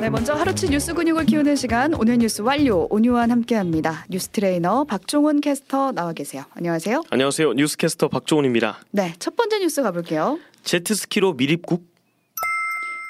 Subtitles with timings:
[0.00, 4.04] 네, 먼저 하루치 뉴스 근육을 키우는 시간 오늘 뉴스 완료 오뉴완 함께합니다.
[4.10, 6.44] 뉴스 트레이너 박종원 캐스터 나와 계세요.
[6.54, 7.02] 안녕하세요.
[7.10, 7.54] 안녕하세요.
[7.54, 8.78] 뉴스 캐스터 박종훈입니다.
[8.90, 10.38] 네, 첫 번째 뉴스 가볼게요.
[10.62, 11.95] 제트스키로 밀입국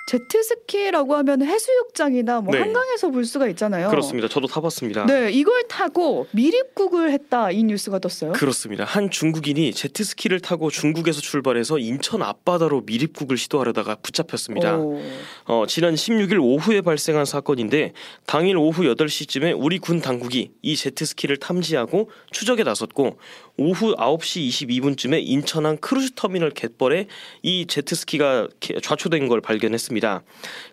[0.07, 2.61] 제트스키라고 하면 해수욕장이나 뭐 네.
[2.61, 3.89] 한강에서 볼 수가 있잖아요.
[3.91, 4.29] 그렇습니다.
[4.29, 5.05] 저도 타봤습니다.
[5.07, 8.33] 네, 이걸 타고 밀입국을 했다 이 뉴스가 떴어요.
[8.33, 8.85] 그렇습니다.
[8.85, 14.77] 한 중국인이 제트스키를 타고 중국에서 출발해서 인천 앞바다로 밀입국을 시도하려다가 붙잡혔습니다.
[14.79, 15.01] 오.
[15.47, 17.93] 어, 지난 16일 오후에 발생한 사건인데
[18.27, 23.19] 당일 오후 8시쯤에 우리 군 당국이 이 제트스키를 탐지하고 추적에 나섰고
[23.59, 27.07] 오후 9시 22분쯤에 인천항 크루즈 터미널 갯벌에
[27.43, 29.96] 이 제트스키가 개- 좌초된 걸 발견했습니다.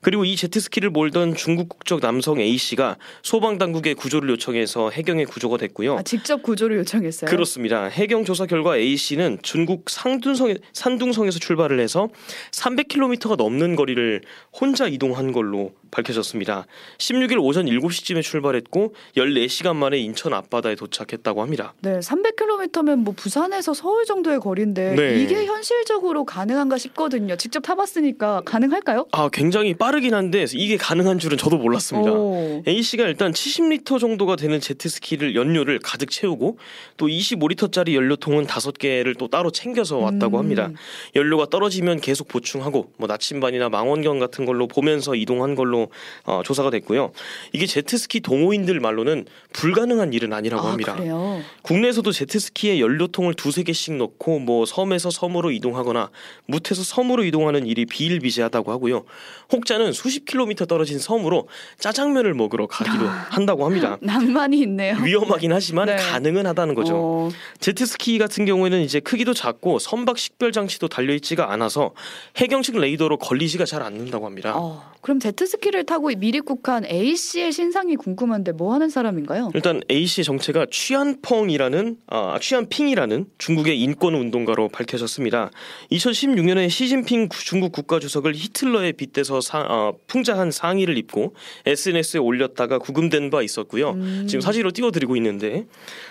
[0.01, 5.57] 그리고 이 제트스키를 몰던 중국 국적 남성 A 씨가 소방 당국에 구조를 요청해서 해경에 구조가
[5.57, 5.97] 됐고요.
[5.97, 7.29] 아, 직접 구조를 요청했어요.
[7.29, 7.85] 그렇습니다.
[7.85, 12.09] 해경 조사 결과 A 씨는 중국 상둔성 산둥성에서 출발을 해서
[12.51, 16.65] 300km가 넘는 거리를 혼자 이동한 걸로 밝혀졌습니다.
[16.97, 21.73] 16일 오전 7시쯤에 출발했고 14시간 만에 인천 앞바다에 도착했다고 합니다.
[21.81, 25.21] 네, 300km면 뭐 부산에서 서울 정도의 거리인데 네.
[25.21, 27.35] 이게 현실적으로 가능한가 싶거든요.
[27.37, 29.05] 직접 타봤으니까 가능할까요?
[29.11, 32.11] 아, 굉장히 빠르긴 한데 이게 가능한 줄은 저도 몰랐습니다.
[32.11, 32.63] 오.
[32.67, 36.57] A 씨가 일단 70리터 정도가 되는 제트스키를 연료를 가득 채우고
[36.97, 40.39] 또 25리터짜리 연료통은 5개를 또 따로 챙겨서 왔다고 음.
[40.39, 40.71] 합니다.
[41.15, 45.82] 연료가 떨어지면 계속 보충하고 뭐 나침반이나 망원경 같은 걸로 보면서 이동한 걸로
[46.25, 47.11] 어, 조사가 됐고요.
[47.51, 50.95] 이게 제트스키 동호인들 말로는 불가능한 일은 아니라고 아, 합니다.
[50.95, 51.41] 그래요.
[51.61, 56.09] 국내에서도 제트스키에 연료통을 두세 개씩 넣고 뭐 섬에서 섬으로 이동하거나
[56.45, 59.05] 무태서 섬으로 이동하는 일이 비일비재하다고 하고요.
[59.51, 61.47] 혹자는 수십 킬로미터 떨어진 섬으로
[61.79, 63.97] 짜장면을 먹으러 가기도 한다고 합니다.
[64.01, 64.95] 낭만이 있네요.
[65.03, 65.95] 위험하긴 하지만 네.
[65.95, 66.93] 가능은 하다는 거죠.
[66.95, 71.91] 어, 제트스키 같은 경우에는 이제 크기도 작고 선박 식별 장치도 달려 있지가 않아서
[72.37, 74.53] 해경식 레이더로 걸리지가 잘 않는다고 합니다.
[74.55, 79.49] 어, 그럼 제트스키를 타고 미립국한 A 씨의 신상이 궁금한데 뭐 하는 사람인가요?
[79.55, 85.49] 일단 A 씨의 정체가 취안펑이라는 아, 취안핑이라는 중국의 인권 운동가로 밝혀졌습니다.
[85.91, 91.33] 2016년에 시진핑 구- 중국 국가 주석을 히틀러에 빗대서 사- 아, 풍자한 상의를 입고
[91.65, 93.91] SNS에 올렸다가 구금된 바 있었고요.
[93.91, 94.25] 음.
[94.27, 95.65] 지금 사진으로 띄워드리고 있는데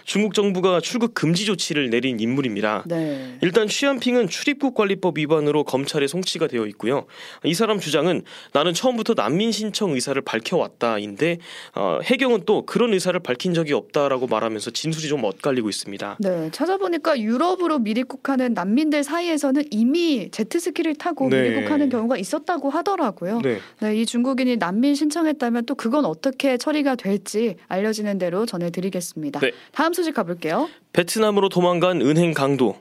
[0.04, 2.84] 중국 정부가 출국 금지 조치를 내린 인물입니다.
[2.86, 3.36] 네.
[3.42, 7.06] 일단 취안핑은 출입국 관리법 위반으로 검찰에 송치가 되어 있고요.
[7.44, 8.22] 이 사람 주장은
[8.52, 11.38] 나는 처음부터 난민 신청 의사를 밝혀왔다인데
[11.74, 16.16] 어, 해경은 또 그런 의사를 밝힌 적이 없다라고 말하면서 진술이 좀 엇갈리고 있습니다.
[16.20, 21.42] 네, 찾아보니까 유럽으로 미립국하는 난민들 사이에서는 이미 제트스키를 타고 네.
[21.42, 23.40] 미립국하는 경우가 있었다고 하더라고요.
[23.42, 23.58] 네.
[23.80, 29.40] 네, 이 중국인이 난민 신청했다면 또 그건 어떻게 처리가 될지 알려지는 대로 전해드리겠습니다.
[29.40, 29.52] 네.
[29.72, 30.68] 다음 소식 가볼게요.
[30.92, 32.76] 베트남으로 도망간 은행 강도.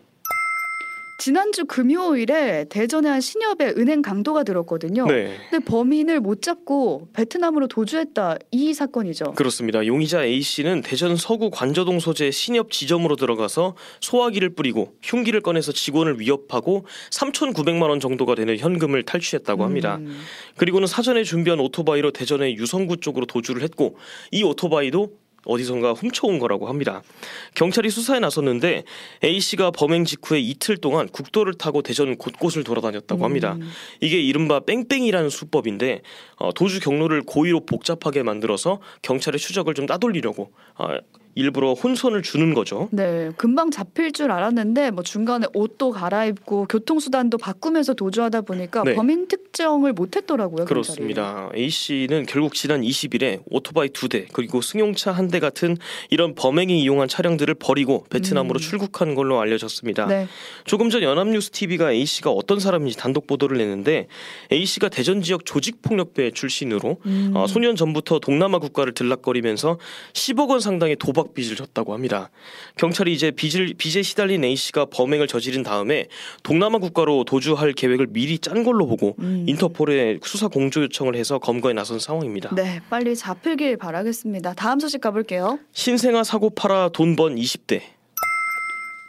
[1.22, 5.06] 지난주 금요일에 대전의 한 신협에 은행 강도가 들었거든요.
[5.06, 5.38] 네.
[5.52, 9.34] 근데 범인을 못 잡고 베트남으로 도주했다 이 사건이죠.
[9.34, 9.86] 그렇습니다.
[9.86, 16.20] 용의자 A 씨는 대전 서구 관저동 소재 신협 지점으로 들어가서 소화기를 뿌리고 흉기를 꺼내서 직원을
[16.20, 19.98] 위협하고 3,900만 원 정도가 되는 현금을 탈취했다고 합니다.
[19.98, 20.22] 음,
[20.58, 23.96] 그리고는 사전에 준비한 오토바이로 대전의 유성구 쪽으로 도주를 했고
[24.32, 27.02] 이 오토바이도 어디선가 훔쳐온 거라고 합니다.
[27.56, 28.84] 경찰이 수사에 나섰는데
[29.24, 33.54] A 씨가 범행 직후에 이틀 동안 국도를 타고 대전 곳곳을 돌아다녔다고 합니다.
[33.54, 33.70] 음.
[34.02, 36.02] 이게 이른바 뺑뺑이라는 수법인데
[36.38, 40.98] 어, 도주 경로를 고의로 복잡하게 만들어서 경찰의 추적을 좀 따돌리려고 어,
[41.36, 42.90] 일부러 혼선을 주는 거죠.
[42.92, 48.96] 네, 금방 잡힐 줄 알았는데 뭐 중간에 옷도 갈아입고 교통수단도 바꾸면서 도주하다 보니까 네.
[48.96, 50.66] 범인 특정을 못했더라고요.
[50.66, 51.50] 그렇습니다.
[51.56, 55.78] A 씨는 결국 지난 20일에 오토바이 두 대 그리고 승용차 한 대 같은
[56.10, 58.60] 이런 범행이 이용한 차량들을 버리고 베트남으로 음.
[58.60, 60.08] 출국한 걸로 알려졌습니다.
[60.08, 60.28] 네,
[60.66, 64.08] 조금 전 연합뉴스 TV가 A 씨가 어떤 사람인지 단독 보도를 냈는데
[64.52, 67.32] A 씨가 대전 지역 조직폭력배 출신으로 음.
[67.36, 69.78] 어, 소년 전부터 동남아 국가를 들락거리면서
[70.14, 72.30] 10억 원 상당의 도박 빚을 졌다고 합니다.
[72.78, 76.08] 경찰이 이제 빚을 빚에 시달린 A 씨가 범행을 저지른 다음에
[76.44, 79.46] 동남아 국가로 도주할 계획을 미리 짠 걸로 보고 음.
[79.48, 82.54] 인터폴에 수사 공조 요청을 해서 검거에 나선 상황입니다.
[82.56, 84.54] 네, 빨리 잡히길 바라겠습니다.
[84.54, 85.60] 다음 소식 가볼게요.
[85.74, 87.82] 신생아 사고 팔아 돈 번 20대.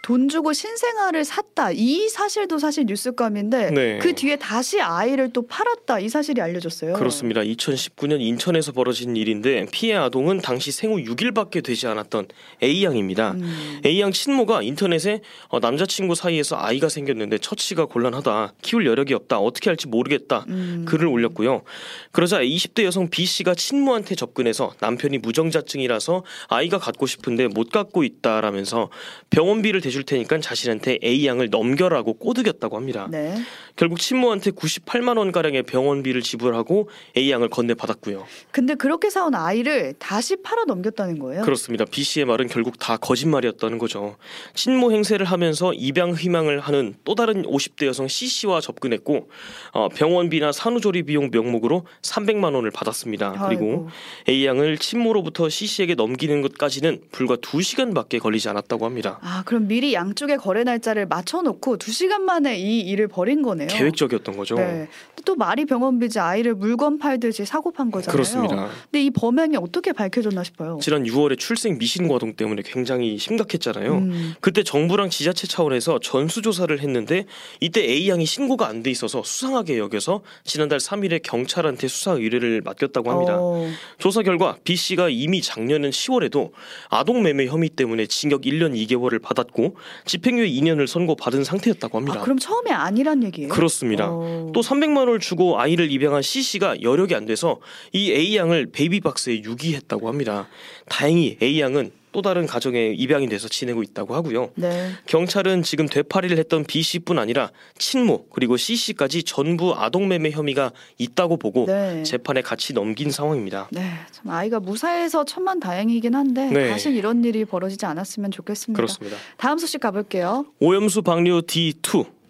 [0.02, 3.99] 돈 주고 신생아를 샀다 이 사실도 사실 뉴스감인데 네.
[3.99, 6.94] 그 뒤에 다시 아이를 또 팔았다 이 사실이 알려졌어요.
[6.94, 7.40] 그렇습니다.
[7.43, 12.26] 2019년 인천에서 벌어진 일인데 피해 아동은 당시 생후 6일밖에 되지 않았던
[12.64, 13.32] A 양입니다.
[13.34, 13.81] 음.
[13.87, 19.70] A 양 친모가 인터넷에 어, 남자친구 사이에서 아이가 생겼는데 처치가 곤란하다, 키울 여력이 없다, 어떻게
[19.70, 20.84] 할지 모르겠다 음.
[20.84, 21.62] 글을 올렸고요.
[22.10, 28.90] 그러자 20대 여성 B 씨가 친모한테 접근해서 남편이 무정자증이라서 아이가 갖고 싶은데 못 갖고 있다라면서
[29.31, 33.06] 병원비를 대신 대줄 테니까 자신한테 A 양을 넘겨라고 꼬드겼다고 합니다.
[33.11, 33.37] 네.
[33.77, 38.27] 결국 친모한테 98만 원 가량의 병원비를 지불하고 A 양을 건네 받았고요.
[38.50, 41.43] 근데 그렇게 사온 아이를 다시 팔아 넘겼다는 거예요?
[41.43, 41.85] 그렇습니다.
[41.85, 44.17] B 씨의 말은 결국 다 거짓말이었다는 거죠.
[44.55, 49.29] 친모 행세를 하면서 입양 희망을 하는 또 다른 50대 여성 C 씨와 접근했고
[49.73, 53.47] 어, 병원비나 산후조리 비용 명목으로 300만 원을 받았습니다.
[53.47, 53.88] 그리고 아이고.
[54.29, 59.19] A 양을 친모로부터 C 씨에게 넘기는 것까지는 불과 2 시간밖에 걸리지 않았다고 합니다.
[59.23, 63.67] 아, 그럼 미리 양쪽의 거래 날짜를 맞춰놓고 두 시간 만에 이 일을 벌인 거네요.
[63.67, 64.55] 계획적이었던 거죠.
[64.55, 64.87] 네.
[65.25, 68.12] 또 말이 병원비지 아이를 물건 팔듯이 사고 판 거잖아요.
[68.12, 68.69] 그렇습니다.
[68.90, 70.79] 근데 이 범행이 어떻게 밝혀졌나 싶어요.
[70.81, 73.93] 지난 6월에 출생 미신 과동 때문에 굉장히 심각했잖아요.
[73.94, 77.26] 음, 그때 정부랑 지자체 차원에서 전수조사를 했는데
[77.61, 83.11] 이때 A 양이 신고가 안 돼 있어서 수상하게 여겨서 지난달 3일에 경찰한테 수사 의뢰를 맡겼다고
[83.11, 83.37] 합니다.
[83.38, 83.69] 어,
[83.99, 86.50] 조사 결과 B 씨가 이미 작년 10월에도
[86.88, 89.72] 아동 매매 혐의 때문에 징역 1년 2개월을 받았고
[90.05, 92.21] 집행유예 2년을 선고받은 상태였다고 합니다.
[92.21, 93.49] 아, 그럼 처음이 아니란 얘기예요?
[93.49, 94.09] 그렇습니다.
[94.11, 97.61] 어, 또 300만 원을 주고 아이를 입양한 C 씨가 여력이 안 돼서
[97.93, 100.49] 이 A 양을 베이비 박스에 유기했다고 합니다.
[100.89, 104.50] 다행히 A 양은 또 다른 가정에 입양이 돼서 지내고 있다고 하고요.
[104.55, 104.91] 네.
[105.06, 111.38] 경찰은 지금 되팔이를 했던 B 씨뿐 아니라 친모 그리고 C 씨까지 전부 아동매매 혐의가 있다고
[111.38, 112.03] 보고 네.
[112.03, 113.69] 재판에 같이 넘긴 상황입니다.
[113.73, 116.69] 네, 참 아이가 무사해서 천만 다행이긴 한데 네.
[116.70, 118.76] 다시 이런 일이 벌어지지 않았으면 좋겠습니다.
[118.76, 119.17] 그렇습니다.
[119.37, 120.47] 다음 소식 가볼게요.
[120.61, 122.22] 오염수 방류 D2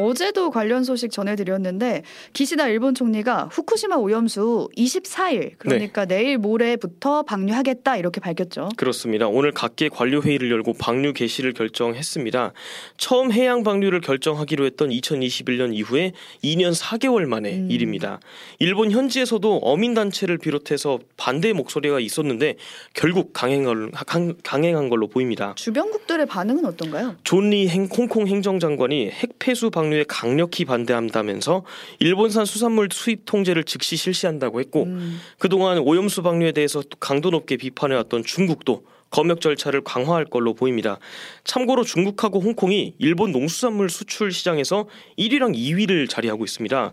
[0.00, 2.02] 어제도 관련 소식 전해드렸는데
[2.32, 8.68] 기시다 일본 총리가 후쿠시마 오염수 24일 그러니까 내일 모레부터 방류하겠다 이렇게 밝혔죠.
[8.76, 9.26] 그렇습니다.
[9.26, 12.52] 오늘 각계 관료 회의를 열고 방류 개시를 결정했습니다.
[12.98, 16.12] 처음 해양 방류를 결정하기로 했던 2021년 이후에
[16.44, 17.70] 2년 4개월 만의 음.
[17.72, 18.20] 일입니다.
[18.60, 22.54] 일본 현지에서도 어민 단체를 비롯해서 반대 목소리가 있었는데
[22.94, 25.52] 결국 강행한 강- 강행한 걸로 보입니다.
[25.56, 27.16] 주변국들의 반응은 어떤가요?
[27.24, 31.64] 존리 행- 홍콩 행정장관이 핵폐수 방 류에 강력히 반대한다면서
[32.00, 37.56] 일본산 수산물 수입 통제를 즉시 실시한다고 했고 음, 그동안 오염수 방류에 대해서 또 강도 높게
[37.56, 40.98] 비판해왔던 중국도 검역 절차를 강화할 걸로 보입니다.
[41.44, 44.86] 참고로 중국하고 홍콩이 일본 농수산물 수출 시장에서
[45.18, 46.92] 1위랑 2위를 자리하고 있습니다.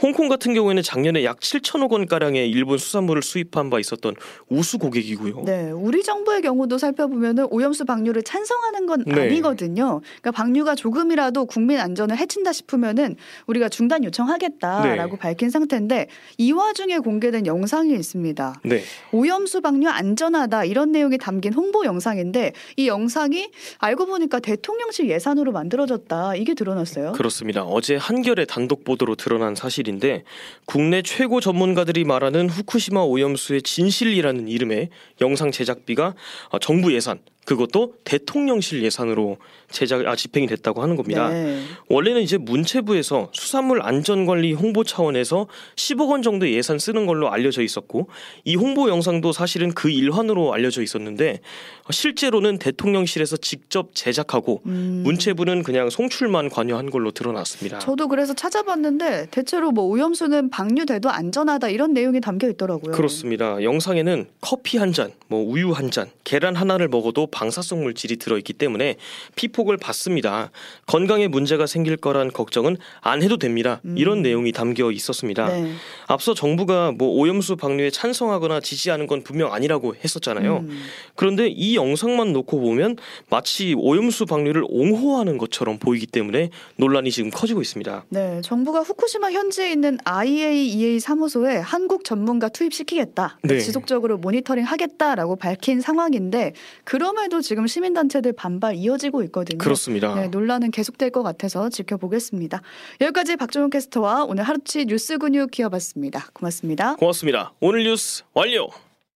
[0.00, 4.14] 홍콩 같은 경우에는 작년에 약 7천억 원 가량의 일본 수산물을 수입한 바 있었던
[4.48, 5.42] 우수 고객이고요.
[5.44, 9.22] 네, 우리 정부의 경우도 살펴보면은 오염수 방류를 찬성하는 건 네.
[9.22, 10.00] 아니거든요.
[10.00, 13.16] 그러니까 방류가 조금이라도 국민 안전을 해친다 싶으면은
[13.46, 15.18] 우리가 중단 요청하겠다라고 네.
[15.18, 16.06] 밝힌 상태인데
[16.38, 18.60] 이 와중에 공개된 영상이 있습니다.
[18.64, 18.82] 네.
[19.12, 26.36] 오염수 방류 안전하다 이런 내용이 담긴 홍보 영상인데 이 영상이 알고 보니까 대통령실 예산으로 만들어졌다
[26.36, 27.12] 이게 드러났어요.
[27.12, 27.64] 그렇습니다.
[27.64, 30.22] 어제 한겨레 단독 보도로 드러난 사실인데
[30.66, 34.90] 국내 최고 전문가들이 말하는 후쿠시마 오염수의 진실이라는 이름의
[35.20, 36.14] 영상 제작비가
[36.50, 37.18] 어, 정부 예산
[37.48, 39.38] 그것도 대통령실 예산으로
[39.70, 41.30] 제작 아 집행이 됐다고 하는 겁니다.
[41.30, 41.62] 네.
[41.88, 48.10] 원래는 이제 문체부에서 수산물 안전관리 홍보 차원에서 10억 원 정도 예산 쓰는 걸로 알려져 있었고
[48.44, 51.40] 이 홍보 영상도 사실은 그 일환으로 알려져 있었는데
[51.84, 55.00] 어, 실제로는 대통령실에서 직접 제작하고 음.
[55.04, 57.78] 문체부는 그냥 송출만 관여한 걸로 드러났습니다.
[57.78, 62.92] 저도 그래서 찾아봤는데 대체로 뭐 오염수는 방류돼도 안전하다 이런 내용이 담겨 있더라고요.
[62.92, 63.62] 그렇습니다.
[63.62, 68.96] 영상에는 커피 한 잔, 뭐 우유 한 잔, 계란 하나를 먹어도 방사성 물질이 들어있기 때문에
[69.36, 70.50] 피폭을 받습니다.
[70.86, 73.80] 건강에 문제가 생길 거란 걱정은 안 해도 됩니다.
[73.94, 74.22] 이런 음.
[74.22, 75.46] 내용이 담겨 있었습니다.
[75.46, 75.72] 네.
[76.08, 80.64] 앞서 정부가 뭐 오염수 방류에 찬성하거나 지지하는 건 분명 아니라고 했었잖아요.
[80.68, 80.80] 음.
[81.14, 82.96] 그런데 이 영상만 놓고 보면
[83.30, 88.06] 마치 오염수 방류를 옹호하는 것처럼 보이기 때문에 논란이 지금 커지고 있습니다.
[88.08, 93.38] 네, 정부가 후쿠시마 현지에 있는 IAEA 사무소에 한국 전문가 투입시키겠다.
[93.44, 93.60] 네.
[93.60, 99.58] 지속적으로 모니터링 하겠다라고 밝힌 상황인데 그럼에 도 지금 시민단체들 반발 이어지고 있거든요.
[99.58, 100.14] 그렇습니다.
[100.14, 102.62] 네, 논란은 계속될 것 같아서 지켜보겠습니다.
[103.00, 106.28] 여기까지 박종훈 캐스터와 오늘 하루치 뉴스 근육 키워봤습니다.
[106.32, 106.96] 고맙습니다.
[106.96, 107.52] 고맙습니다.
[107.60, 108.68] 오늘 뉴스 완료.